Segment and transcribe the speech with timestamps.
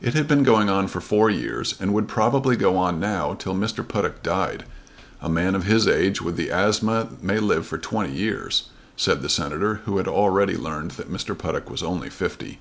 [0.00, 3.54] It had been going on for four years, and would probably go on now till
[3.54, 3.86] Mr.
[3.86, 4.64] Puttock died.
[5.20, 9.28] "A man of his age with the asthma may live for twenty years," said the
[9.28, 11.36] Senator who had already learned that Mr.
[11.36, 12.58] Puttock was only fifty.